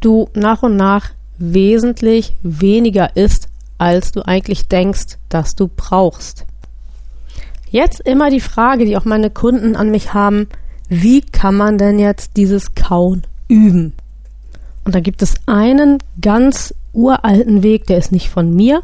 du 0.00 0.28
nach 0.34 0.62
und 0.62 0.76
nach 0.76 1.10
wesentlich 1.38 2.36
weniger 2.42 3.16
isst, 3.16 3.48
als 3.78 4.12
du 4.12 4.26
eigentlich 4.26 4.68
denkst, 4.68 5.18
dass 5.28 5.54
du 5.54 5.68
brauchst. 5.68 6.46
Jetzt 7.70 8.00
immer 8.00 8.30
die 8.30 8.40
Frage, 8.40 8.84
die 8.84 8.96
auch 8.96 9.04
meine 9.04 9.30
Kunden 9.30 9.76
an 9.76 9.90
mich 9.90 10.12
haben, 10.12 10.48
wie 10.88 11.20
kann 11.20 11.56
man 11.56 11.78
denn 11.78 11.98
jetzt 11.98 12.36
dieses 12.36 12.74
Kauen 12.74 13.22
üben? 13.48 13.92
Und 14.84 14.94
da 14.94 15.00
gibt 15.00 15.22
es 15.22 15.36
einen 15.46 15.98
ganz 16.20 16.74
uralten 16.92 17.62
Weg, 17.62 17.86
der 17.86 17.98
ist 17.98 18.12
nicht 18.12 18.30
von 18.30 18.54
mir, 18.54 18.82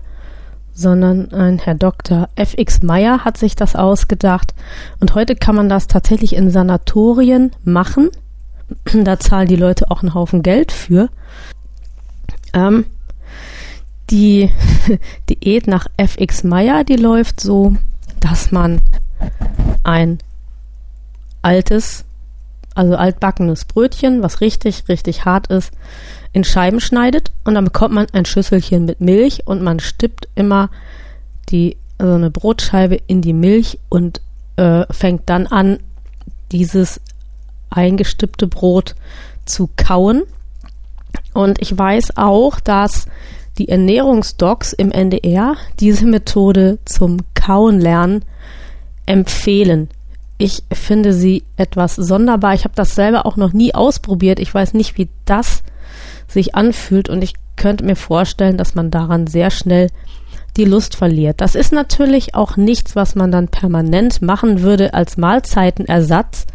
sondern 0.72 1.32
ein 1.32 1.58
Herr 1.58 1.74
Dr. 1.74 2.28
F.X. 2.36 2.82
Meyer 2.82 3.24
hat 3.24 3.38
sich 3.38 3.56
das 3.56 3.76
ausgedacht. 3.76 4.54
Und 5.00 5.14
heute 5.14 5.34
kann 5.34 5.56
man 5.56 5.68
das 5.68 5.86
tatsächlich 5.86 6.34
in 6.34 6.50
Sanatorien 6.50 7.52
machen. 7.64 8.10
da 8.92 9.18
zahlen 9.18 9.48
die 9.48 9.56
Leute 9.56 9.90
auch 9.90 10.02
einen 10.02 10.14
Haufen 10.14 10.42
Geld 10.42 10.72
für. 10.72 11.08
Ähm, 12.52 12.84
die 14.10 14.50
Diät 15.28 15.66
nach 15.66 15.86
F.X. 15.96 16.44
Meyer, 16.44 16.84
die 16.84 16.96
läuft 16.96 17.40
so, 17.40 17.74
dass 18.20 18.52
man 18.52 18.80
ein 19.82 20.18
altes, 21.42 22.04
also 22.76 22.96
altbackenes 22.96 23.64
Brötchen, 23.64 24.22
was 24.22 24.40
richtig, 24.40 24.84
richtig 24.88 25.24
hart 25.24 25.48
ist, 25.48 25.72
in 26.32 26.44
Scheiben 26.44 26.80
schneidet 26.80 27.32
und 27.44 27.54
dann 27.54 27.64
bekommt 27.64 27.94
man 27.94 28.06
ein 28.12 28.26
Schüsselchen 28.26 28.84
mit 28.84 29.00
Milch 29.00 29.46
und 29.46 29.62
man 29.62 29.80
stippt 29.80 30.28
immer 30.34 30.70
die 31.48 31.76
so 31.98 32.12
eine 32.12 32.30
Brotscheibe 32.30 32.98
in 33.06 33.22
die 33.22 33.32
Milch 33.32 33.78
und 33.88 34.20
äh, 34.56 34.84
fängt 34.90 35.28
dann 35.30 35.46
an, 35.46 35.78
dieses 36.52 37.00
eingestippte 37.70 38.46
Brot 38.46 38.94
zu 39.44 39.68
kauen. 39.76 40.22
Und 41.32 41.60
ich 41.60 41.76
weiß 41.76 42.16
auch, 42.16 42.60
dass 42.60 43.06
die 43.58 43.68
Ernährungsdocs 43.68 44.72
im 44.74 44.92
NDR 44.92 45.56
diese 45.80 46.06
Methode 46.06 46.78
zum 46.84 47.18
Kauen 47.34 47.80
lernen 47.80 48.24
empfehlen. 49.06 49.88
Ich 50.38 50.62
finde 50.72 51.12
sie 51.12 51.44
etwas 51.56 51.96
sonderbar. 51.96 52.54
Ich 52.54 52.64
habe 52.64 52.74
das 52.74 52.94
selber 52.94 53.24
auch 53.24 53.36
noch 53.36 53.52
nie 53.52 53.74
ausprobiert. 53.74 54.38
Ich 54.38 54.52
weiß 54.52 54.74
nicht, 54.74 54.98
wie 54.98 55.08
das 55.24 55.62
sich 56.28 56.54
anfühlt 56.54 57.08
und 57.08 57.22
ich 57.22 57.34
könnte 57.56 57.84
mir 57.84 57.96
vorstellen, 57.96 58.58
dass 58.58 58.74
man 58.74 58.90
daran 58.90 59.26
sehr 59.26 59.50
schnell 59.50 59.88
die 60.56 60.64
Lust 60.64 60.96
verliert. 60.96 61.40
Das 61.40 61.54
ist 61.54 61.72
natürlich 61.72 62.34
auch 62.34 62.56
nichts, 62.56 62.96
was 62.96 63.14
man 63.14 63.30
dann 63.30 63.48
permanent 63.48 64.22
machen 64.22 64.62
würde 64.62 64.94
als 64.94 65.16
Mahlzeitenersatz. 65.16 66.46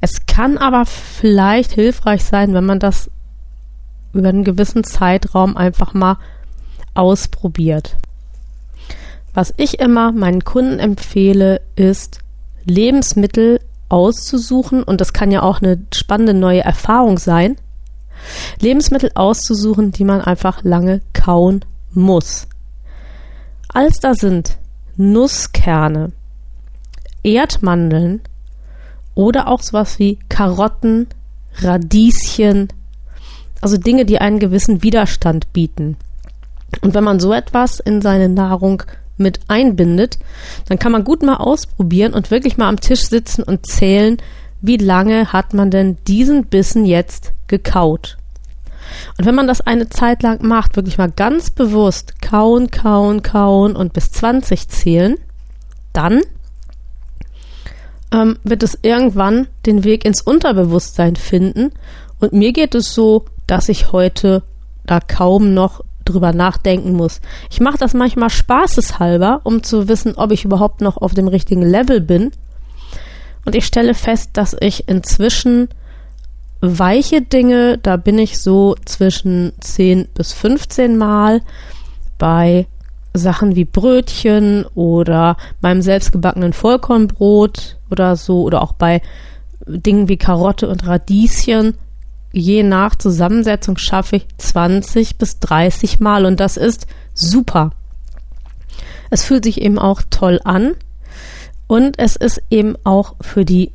Es 0.00 0.26
kann 0.26 0.58
aber 0.58 0.86
vielleicht 0.86 1.72
hilfreich 1.72 2.24
sein, 2.24 2.54
wenn 2.54 2.64
man 2.64 2.78
das 2.78 3.10
über 4.12 4.28
einen 4.28 4.44
gewissen 4.44 4.84
Zeitraum 4.84 5.56
einfach 5.56 5.94
mal 5.94 6.16
ausprobiert. 6.94 7.96
Was 9.34 9.52
ich 9.56 9.78
immer 9.78 10.12
meinen 10.12 10.44
Kunden 10.44 10.78
empfehle, 10.78 11.60
ist 11.76 12.20
Lebensmittel 12.68 13.60
auszusuchen 13.88 14.82
und 14.82 15.00
das 15.00 15.12
kann 15.12 15.30
ja 15.30 15.42
auch 15.42 15.62
eine 15.62 15.78
spannende 15.92 16.34
neue 16.34 16.60
Erfahrung 16.60 17.18
sein 17.18 17.56
Lebensmittel 18.60 19.10
auszusuchen, 19.14 19.92
die 19.92 20.04
man 20.04 20.20
einfach 20.20 20.62
lange 20.62 21.00
kauen 21.12 21.64
muss. 21.92 22.46
Als 23.68 24.00
da 24.00 24.14
sind 24.14 24.58
Nusskerne, 24.96 26.12
Erdmandeln 27.22 28.20
oder 29.14 29.48
auch 29.48 29.62
sowas 29.62 29.98
wie 29.98 30.18
Karotten, 30.28 31.06
Radieschen, 31.60 32.68
also 33.60 33.76
Dinge, 33.76 34.04
die 34.04 34.20
einen 34.20 34.38
gewissen 34.38 34.82
Widerstand 34.82 35.52
bieten. 35.52 35.96
Und 36.82 36.94
wenn 36.94 37.04
man 37.04 37.20
so 37.20 37.32
etwas 37.32 37.80
in 37.80 38.02
seine 38.02 38.28
Nahrung 38.28 38.82
mit 39.18 39.40
einbindet, 39.48 40.18
dann 40.66 40.78
kann 40.78 40.92
man 40.92 41.04
gut 41.04 41.22
mal 41.22 41.36
ausprobieren 41.36 42.14
und 42.14 42.30
wirklich 42.30 42.56
mal 42.56 42.68
am 42.68 42.80
Tisch 42.80 43.02
sitzen 43.02 43.42
und 43.42 43.66
zählen, 43.66 44.16
wie 44.60 44.76
lange 44.76 45.32
hat 45.32 45.54
man 45.54 45.70
denn 45.70 45.98
diesen 46.06 46.46
Bissen 46.46 46.84
jetzt 46.84 47.32
gekaut. 47.46 48.16
Und 49.18 49.26
wenn 49.26 49.34
man 49.34 49.46
das 49.46 49.60
eine 49.60 49.88
Zeit 49.88 50.22
lang 50.22 50.42
macht, 50.46 50.76
wirklich 50.76 50.98
mal 50.98 51.10
ganz 51.10 51.50
bewusst 51.50 52.20
kauen, 52.22 52.70
kauen, 52.70 53.22
kauen 53.22 53.76
und 53.76 53.92
bis 53.92 54.10
20 54.12 54.68
zählen, 54.68 55.16
dann 55.92 56.22
ähm, 58.12 58.38
wird 58.44 58.62
es 58.62 58.78
irgendwann 58.82 59.48
den 59.66 59.84
Weg 59.84 60.04
ins 60.04 60.22
Unterbewusstsein 60.22 61.16
finden. 61.16 61.72
Und 62.18 62.32
mir 62.32 62.52
geht 62.52 62.74
es 62.74 62.94
so, 62.94 63.26
dass 63.46 63.68
ich 63.68 63.92
heute 63.92 64.42
da 64.86 65.00
kaum 65.00 65.54
noch 65.54 65.82
drüber 66.08 66.32
nachdenken 66.32 66.92
muss. 66.92 67.20
Ich 67.50 67.60
mache 67.60 67.78
das 67.78 67.94
manchmal 67.94 68.30
spaßeshalber, 68.30 69.40
um 69.44 69.62
zu 69.62 69.88
wissen, 69.88 70.14
ob 70.16 70.32
ich 70.32 70.44
überhaupt 70.44 70.80
noch 70.80 70.96
auf 70.96 71.14
dem 71.14 71.28
richtigen 71.28 71.62
Level 71.62 72.00
bin. 72.00 72.30
Und 73.44 73.54
ich 73.54 73.66
stelle 73.66 73.94
fest, 73.94 74.30
dass 74.34 74.56
ich 74.60 74.88
inzwischen 74.88 75.68
weiche 76.60 77.22
Dinge, 77.22 77.78
da 77.78 77.96
bin 77.96 78.18
ich 78.18 78.38
so 78.40 78.74
zwischen 78.84 79.52
10 79.60 80.08
bis 80.14 80.32
15 80.32 80.96
Mal 80.96 81.40
bei 82.18 82.66
Sachen 83.14 83.56
wie 83.56 83.64
Brötchen 83.64 84.64
oder 84.74 85.36
beim 85.60 85.82
selbstgebackenen 85.82 86.52
Vollkornbrot 86.52 87.76
oder 87.90 88.16
so 88.16 88.42
oder 88.42 88.62
auch 88.62 88.72
bei 88.72 89.00
Dingen 89.66 90.08
wie 90.08 90.16
Karotte 90.16 90.68
und 90.68 90.86
Radieschen. 90.86 91.74
Je 92.32 92.62
nach 92.62 92.94
Zusammensetzung 92.94 93.78
schaffe 93.78 94.16
ich 94.16 94.26
20 94.36 95.16
bis 95.16 95.38
30 95.40 96.00
Mal 96.00 96.26
und 96.26 96.40
das 96.40 96.56
ist 96.56 96.86
super. 97.14 97.70
Es 99.10 99.24
fühlt 99.24 99.44
sich 99.44 99.60
eben 99.60 99.78
auch 99.78 100.02
toll 100.10 100.40
an 100.44 100.74
und 101.66 101.98
es 101.98 102.16
ist 102.16 102.42
eben 102.50 102.76
auch 102.84 103.14
für 103.20 103.44
die 103.44 103.72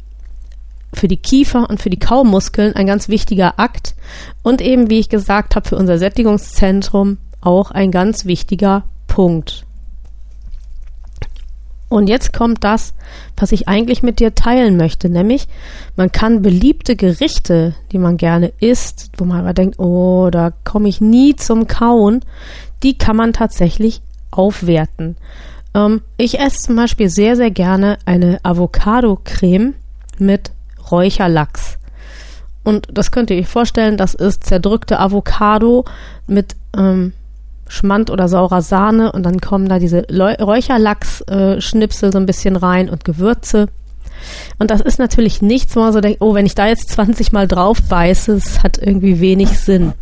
für 0.93 1.07
die 1.07 1.17
Kiefer 1.17 1.67
und 1.67 1.81
für 1.81 1.89
die 1.89 1.97
Kaumuskeln 1.97 2.75
ein 2.75 2.85
ganz 2.85 3.09
wichtiger 3.09 3.59
Akt 3.59 3.95
und 4.43 4.61
eben, 4.61 4.91
wie 4.91 4.99
ich 4.99 5.09
gesagt 5.09 5.55
habe, 5.55 5.67
für 5.67 5.75
unser 5.75 5.97
Sättigungszentrum 5.97 7.17
auch 7.41 7.71
ein 7.71 7.89
ganz 7.89 8.25
wichtiger 8.25 8.83
Punkt. 9.07 9.65
Und 11.93 12.09
jetzt 12.09 12.33
kommt 12.33 12.63
das, 12.63 12.95
was 13.37 13.51
ich 13.51 13.67
eigentlich 13.67 14.01
mit 14.01 14.19
dir 14.19 14.33
teilen 14.33 14.77
möchte, 14.77 15.09
nämlich 15.09 15.47
man 15.95 16.11
kann 16.11 16.41
beliebte 16.41 16.95
Gerichte, 16.95 17.75
die 17.91 17.99
man 17.99 18.17
gerne 18.17 18.51
isst, 18.59 19.11
wo 19.19 19.25
man 19.25 19.41
aber 19.41 19.53
denkt, 19.53 19.77
oh, 19.77 20.29
da 20.31 20.53
komme 20.63 20.89
ich 20.89 21.01
nie 21.01 21.35
zum 21.35 21.67
Kauen, 21.67 22.21
die 22.81 22.97
kann 22.97 23.15
man 23.15 23.31
tatsächlich 23.31 24.01
aufwerten. 24.31 25.17
Ähm, 25.75 26.01
ich 26.17 26.39
esse 26.39 26.63
zum 26.63 26.77
Beispiel 26.77 27.09
sehr, 27.09 27.35
sehr 27.35 27.51
gerne 27.51 27.99
eine 28.05 28.39
Avocado-Creme 28.41 29.75
mit 30.17 30.49
Räucherlachs. 30.89 31.77
Und 32.63 32.87
das 32.91 33.11
könnt 33.11 33.29
ihr 33.29 33.37
euch 33.37 33.47
vorstellen, 33.47 33.97
das 33.97 34.15
ist 34.15 34.45
zerdrückte 34.45 34.99
Avocado 34.99 35.85
mit 36.25 36.55
ähm, 36.75 37.13
Schmand 37.73 38.11
oder 38.11 38.27
saurer 38.27 38.61
Sahne 38.61 39.11
und 39.11 39.23
dann 39.23 39.41
kommen 39.41 39.67
da 39.67 39.79
diese 39.79 40.05
Räucherlachs-Schnipsel 40.07 42.11
so 42.11 42.19
ein 42.19 42.27
bisschen 42.27 42.55
rein 42.55 42.87
und 42.87 43.03
Gewürze. 43.03 43.67
Und 44.59 44.69
das 44.69 44.79
ist 44.79 44.99
natürlich 44.99 45.41
nichts, 45.41 45.75
wo 45.75 45.79
man 45.79 45.91
so 45.91 45.99
denkt, 45.99 46.21
oh, 46.21 46.35
wenn 46.35 46.45
ich 46.45 46.53
da 46.53 46.67
jetzt 46.67 46.91
20 46.91 47.31
Mal 47.31 47.47
drauf 47.47 47.81
beiße, 47.81 48.33
es 48.33 48.61
hat 48.61 48.77
irgendwie 48.77 49.19
wenig 49.19 49.57
Sinn. 49.57 49.93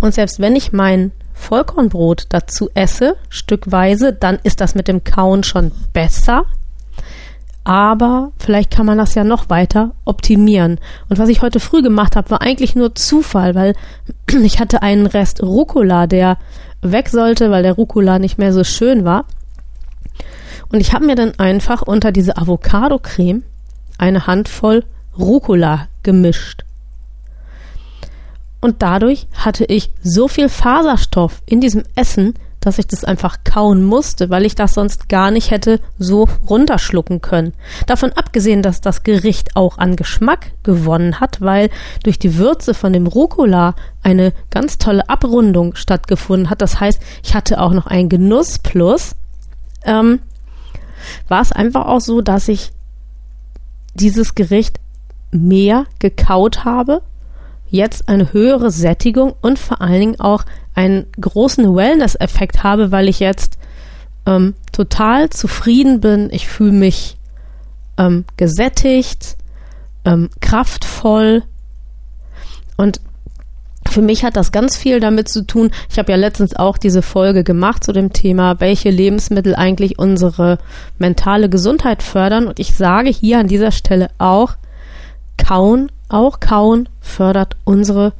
Und 0.00 0.14
selbst 0.14 0.40
wenn 0.40 0.56
ich 0.56 0.72
mein 0.72 1.12
Vollkornbrot 1.32 2.24
dazu 2.30 2.70
esse, 2.74 3.16
stückweise, 3.28 4.12
dann 4.12 4.40
ist 4.42 4.60
das 4.60 4.74
mit 4.74 4.88
dem 4.88 5.04
Kauen 5.04 5.44
schon 5.44 5.70
besser 5.92 6.46
aber 7.66 8.30
vielleicht 8.38 8.70
kann 8.70 8.86
man 8.86 8.96
das 8.96 9.16
ja 9.16 9.24
noch 9.24 9.50
weiter 9.50 9.90
optimieren. 10.04 10.78
Und 11.08 11.18
was 11.18 11.28
ich 11.28 11.42
heute 11.42 11.58
früh 11.58 11.82
gemacht 11.82 12.14
habe, 12.14 12.30
war 12.30 12.40
eigentlich 12.40 12.76
nur 12.76 12.94
Zufall, 12.94 13.56
weil 13.56 13.74
ich 14.30 14.60
hatte 14.60 14.82
einen 14.82 15.06
Rest 15.06 15.42
Rucola, 15.42 16.06
der 16.06 16.38
weg 16.80 17.08
sollte, 17.08 17.50
weil 17.50 17.64
der 17.64 17.72
Rucola 17.72 18.20
nicht 18.20 18.38
mehr 18.38 18.52
so 18.52 18.62
schön 18.62 19.04
war. 19.04 19.24
Und 20.68 20.78
ich 20.78 20.92
habe 20.92 21.06
mir 21.06 21.16
dann 21.16 21.40
einfach 21.40 21.82
unter 21.82 22.12
diese 22.12 22.36
Avocado-Creme 22.36 23.42
eine 23.98 24.28
Handvoll 24.28 24.84
Rucola 25.18 25.88
gemischt. 26.04 26.62
Und 28.60 28.80
dadurch 28.80 29.26
hatte 29.34 29.64
ich 29.64 29.90
so 30.04 30.28
viel 30.28 30.48
Faserstoff 30.48 31.42
in 31.46 31.60
diesem 31.60 31.82
Essen, 31.96 32.34
dass 32.66 32.78
ich 32.78 32.88
das 32.88 33.04
einfach 33.04 33.38
kauen 33.44 33.84
musste, 33.84 34.28
weil 34.28 34.44
ich 34.44 34.56
das 34.56 34.74
sonst 34.74 35.08
gar 35.08 35.30
nicht 35.30 35.52
hätte 35.52 35.80
so 35.98 36.28
runterschlucken 36.48 37.20
können. 37.20 37.52
Davon 37.86 38.12
abgesehen, 38.12 38.62
dass 38.62 38.80
das 38.80 39.04
Gericht 39.04 39.54
auch 39.54 39.78
an 39.78 39.94
Geschmack 39.94 40.50
gewonnen 40.64 41.20
hat, 41.20 41.40
weil 41.40 41.70
durch 42.02 42.18
die 42.18 42.36
Würze 42.36 42.74
von 42.74 42.92
dem 42.92 43.06
Rucola 43.06 43.74
eine 44.02 44.32
ganz 44.50 44.78
tolle 44.78 45.08
Abrundung 45.08 45.76
stattgefunden 45.76 46.50
hat. 46.50 46.60
Das 46.60 46.80
heißt, 46.80 47.00
ich 47.22 47.34
hatte 47.34 47.60
auch 47.60 47.72
noch 47.72 47.86
einen 47.86 48.08
Genuss 48.08 48.58
plus. 48.58 49.14
Ähm, 49.84 50.20
war 51.28 51.42
es 51.42 51.52
einfach 51.52 51.86
auch 51.86 52.00
so, 52.00 52.20
dass 52.20 52.48
ich 52.48 52.72
dieses 53.94 54.34
Gericht 54.34 54.80
mehr 55.30 55.86
gekaut 55.98 56.64
habe, 56.64 57.02
jetzt 57.68 58.08
eine 58.08 58.32
höhere 58.32 58.70
Sättigung 58.70 59.34
und 59.40 59.58
vor 59.58 59.80
allen 59.80 60.00
Dingen 60.00 60.20
auch 60.20 60.44
einen 60.76 61.06
großen 61.20 61.74
Wellness-Effekt 61.74 62.62
habe, 62.62 62.92
weil 62.92 63.08
ich 63.08 63.18
jetzt 63.18 63.58
ähm, 64.26 64.54
total 64.70 65.30
zufrieden 65.30 66.00
bin. 66.00 66.28
Ich 66.30 66.46
fühle 66.46 66.72
mich 66.72 67.16
ähm, 67.98 68.24
gesättigt, 68.36 69.36
ähm, 70.04 70.28
kraftvoll 70.40 71.42
und 72.76 73.00
für 73.88 74.02
mich 74.02 74.24
hat 74.24 74.36
das 74.36 74.52
ganz 74.52 74.76
viel 74.76 75.00
damit 75.00 75.28
zu 75.28 75.46
tun. 75.46 75.70
Ich 75.90 75.98
habe 75.98 76.12
ja 76.12 76.18
letztens 76.18 76.54
auch 76.54 76.76
diese 76.76 77.02
Folge 77.02 77.44
gemacht 77.44 77.84
zu 77.84 77.92
dem 77.92 78.12
Thema, 78.12 78.60
welche 78.60 78.90
Lebensmittel 78.90 79.54
eigentlich 79.54 79.98
unsere 79.98 80.58
mentale 80.98 81.48
Gesundheit 81.48 82.02
fördern. 82.02 82.46
Und 82.46 82.58
ich 82.58 82.74
sage 82.74 83.08
hier 83.10 83.38
an 83.38 83.48
dieser 83.48 83.70
Stelle 83.70 84.10
auch, 84.18 84.54
Kauen, 85.38 85.90
auch 86.08 86.40
Kauen 86.40 86.88
fördert 87.00 87.56
unsere 87.64 88.12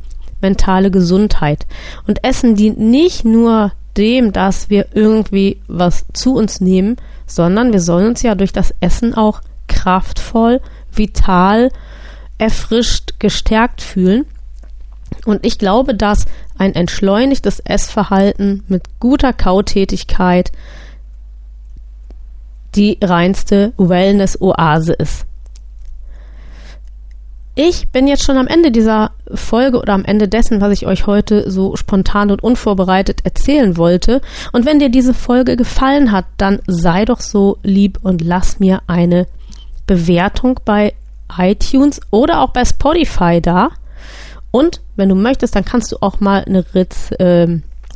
mentale 0.46 0.92
Gesundheit. 0.92 1.66
Und 2.06 2.22
Essen 2.22 2.54
dient 2.54 2.78
nicht 2.78 3.24
nur 3.24 3.72
dem, 3.96 4.32
dass 4.32 4.70
wir 4.70 4.87
irgendwie 4.94 5.61
was 5.66 6.06
zu 6.12 6.35
uns 6.35 6.61
nehmen, 6.61 6.96
sondern 7.26 7.72
wir 7.72 7.80
sollen 7.80 8.09
uns 8.09 8.22
ja 8.22 8.37
durch 8.37 8.52
das 8.52 8.72
Essen 8.80 9.14
auch 9.14 9.40
kraftvoll, 9.66 10.61
vital, 10.92 11.70
erfrischt, 12.38 13.14
gestärkt 13.18 13.82
fühlen. 13.82 14.24
Und 15.24 15.44
ich 15.44 15.59
glaube, 15.59 15.94
dass 15.94 16.26
ein 16.59 16.74
entschleunigtes 16.74 17.59
Essverhalten 17.61 18.62
mit 18.68 18.85
guter 19.00 19.32
Kautätigkeit 19.32 20.52
die 22.76 22.98
reinste 23.02 23.72
Wellness-Oase 23.78 24.92
ist. 24.92 25.25
Ich 27.58 27.88
bin 27.88 28.06
jetzt 28.06 28.22
schon 28.22 28.36
am 28.36 28.46
Ende 28.46 28.70
dieser 28.70 29.12
Folge 29.32 29.78
oder 29.78 29.94
am 29.94 30.04
Ende 30.04 30.28
dessen, 30.28 30.60
was 30.60 30.74
ich 30.74 30.86
euch 30.86 31.06
heute 31.06 31.50
so 31.50 31.74
spontan 31.74 32.30
und 32.30 32.42
unvorbereitet 32.42 33.24
erzählen 33.24 33.78
wollte. 33.78 34.20
Und 34.52 34.66
wenn 34.66 34.78
dir 34.78 34.90
diese 34.90 35.14
Folge 35.14 35.56
gefallen 35.56 36.12
hat, 36.12 36.26
dann 36.36 36.60
sei 36.66 37.06
doch 37.06 37.20
so 37.20 37.56
lieb 37.62 37.98
und 38.02 38.20
lass 38.20 38.60
mir 38.60 38.82
eine 38.86 39.26
Bewertung 39.86 40.60
bei 40.66 40.92
iTunes 41.34 42.02
oder 42.10 42.42
auch 42.42 42.50
bei 42.50 42.66
Spotify 42.66 43.40
da. 43.40 43.70
Und 44.50 44.82
wenn 44.96 45.08
du 45.08 45.14
möchtest, 45.14 45.56
dann 45.56 45.64
kannst 45.64 45.90
du 45.92 45.96
auch 46.02 46.20
mal 46.20 46.44
eine 46.44 46.62
Rez 46.74 47.10
äh, 47.12 47.48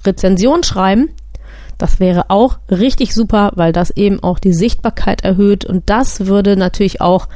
Rezension 0.06 0.62
schreiben. 0.62 1.10
Das 1.76 2.00
wäre 2.00 2.30
auch 2.30 2.56
richtig 2.70 3.14
super, 3.14 3.52
weil 3.56 3.74
das 3.74 3.90
eben 3.90 4.22
auch 4.22 4.38
die 4.38 4.54
Sichtbarkeit 4.54 5.22
erhöht 5.22 5.66
und 5.66 5.90
das 5.90 6.26
würde 6.26 6.56
natürlich 6.56 7.02
auch 7.02 7.28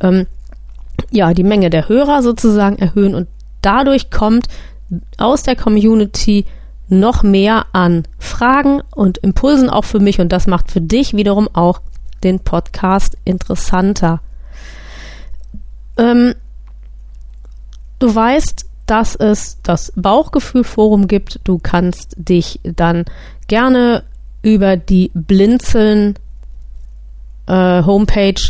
ähm, 0.00 0.26
ja, 1.10 1.32
die 1.34 1.44
Menge 1.44 1.70
der 1.70 1.88
Hörer 1.88 2.22
sozusagen 2.22 2.78
erhöhen 2.78 3.14
und 3.14 3.28
dadurch 3.62 4.10
kommt 4.10 4.48
aus 5.18 5.42
der 5.42 5.56
Community 5.56 6.44
noch 6.88 7.22
mehr 7.22 7.66
an 7.72 8.04
Fragen 8.18 8.80
und 8.94 9.18
Impulsen 9.18 9.68
auch 9.68 9.84
für 9.84 10.00
mich 10.00 10.20
und 10.20 10.32
das 10.32 10.46
macht 10.46 10.70
für 10.70 10.80
dich 10.80 11.14
wiederum 11.14 11.48
auch 11.52 11.80
den 12.24 12.40
Podcast 12.40 13.16
interessanter. 13.24 14.20
Ähm, 15.96 16.34
du 17.98 18.14
weißt, 18.14 18.66
dass 18.86 19.14
es 19.14 19.58
das 19.62 19.92
Bauchgefühlforum 19.96 21.08
gibt. 21.08 21.40
Du 21.44 21.58
kannst 21.58 22.14
dich 22.16 22.58
dann 22.62 23.04
gerne 23.48 24.04
über 24.42 24.76
die 24.76 25.10
Blinzeln 25.12 26.14
äh, 27.46 27.82
Homepage 27.82 28.40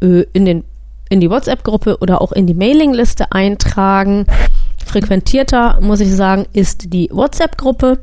äh, 0.00 0.24
in, 0.32 0.44
den, 0.46 0.64
in 1.08 1.20
die 1.20 1.30
WhatsApp-Gruppe 1.30 1.98
oder 2.00 2.20
auch 2.20 2.32
in 2.32 2.46
die 2.46 2.54
Mailingliste 2.54 3.32
eintragen. 3.32 4.26
Frequentierter, 4.84 5.80
muss 5.80 6.00
ich 6.00 6.14
sagen, 6.14 6.46
ist 6.52 6.92
die 6.92 7.08
WhatsApp-Gruppe. 7.12 8.00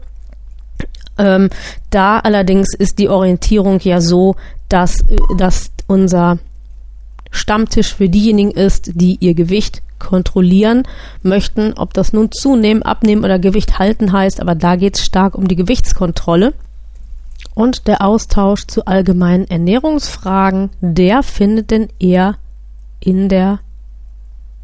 Ähm, 1.18 1.50
da 1.90 2.20
allerdings 2.20 2.74
ist 2.74 2.98
die 3.00 3.10
Orientierung 3.10 3.80
ja 3.82 4.02
so, 4.02 4.36
dass, 4.70 5.02
äh, 5.02 5.18
dass 5.38 5.72
unser 5.88 6.40
Stammtisch 7.30 7.96
für 7.96 8.10
diejenigen 8.10 8.52
ist, 8.52 8.92
die 8.94 9.18
ihr 9.20 9.34
Gewicht 9.34 9.82
kontrollieren 9.98 10.84
möchten, 11.24 11.74
ob 11.74 11.94
das 11.94 12.14
nun 12.14 12.32
zunehmen, 12.32 12.84
abnehmen 12.84 13.24
oder 13.24 13.40
Gewicht 13.40 13.80
halten 13.80 14.12
heißt, 14.12 14.40
aber 14.40 14.54
da 14.54 14.76
geht 14.76 14.98
es 14.98 15.06
stark 15.06 15.36
um 15.36 15.48
die 15.48 15.56
Gewichtskontrolle. 15.56 16.54
Und 17.56 17.88
der 17.88 18.04
Austausch 18.04 18.68
zu 18.68 18.86
allgemeinen 18.86 19.48
Ernährungsfragen, 19.48 20.70
der 20.82 21.24
findet 21.24 21.72
denn 21.72 21.88
eher 22.00 22.36
in 23.06 23.30
der 23.30 23.60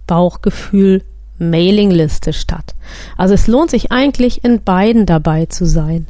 Bauchgefühl 0.07 1.03
Mailingliste 1.37 2.33
statt. 2.33 2.75
Also 3.17 3.33
es 3.33 3.47
lohnt 3.47 3.71
sich 3.71 3.91
eigentlich 3.91 4.43
in 4.43 4.63
beiden 4.63 5.05
dabei 5.05 5.45
zu 5.45 5.65
sein. 5.65 6.07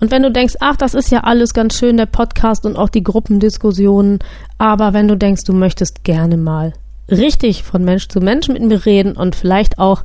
Und 0.00 0.10
wenn 0.10 0.22
du 0.22 0.30
denkst, 0.30 0.56
ach, 0.60 0.76
das 0.76 0.94
ist 0.94 1.10
ja 1.10 1.20
alles 1.20 1.54
ganz 1.54 1.78
schön, 1.78 1.96
der 1.96 2.06
Podcast 2.06 2.66
und 2.66 2.76
auch 2.76 2.88
die 2.88 3.02
Gruppendiskussionen, 3.02 4.18
aber 4.58 4.92
wenn 4.92 5.08
du 5.08 5.16
denkst, 5.16 5.44
du 5.44 5.52
möchtest 5.52 6.04
gerne 6.04 6.36
mal 6.36 6.74
richtig 7.10 7.62
von 7.62 7.84
Mensch 7.84 8.08
zu 8.08 8.20
Mensch 8.20 8.48
mit 8.48 8.62
mir 8.62 8.84
reden 8.86 9.12
und 9.16 9.34
vielleicht 9.34 9.78
auch 9.78 10.04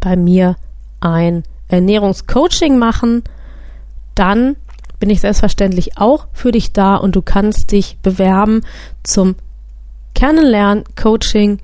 bei 0.00 0.16
mir 0.16 0.56
ein 1.00 1.44
Ernährungscoaching 1.68 2.78
machen, 2.78 3.22
dann 4.14 4.56
bin 4.98 5.10
ich 5.10 5.20
selbstverständlich 5.20 5.98
auch 5.98 6.26
für 6.32 6.50
dich 6.50 6.72
da 6.72 6.96
und 6.96 7.14
du 7.14 7.22
kannst 7.22 7.70
dich 7.70 7.98
bewerben 8.02 8.62
zum 9.02 9.36
Kennenlernen-Coaching, 10.14 11.58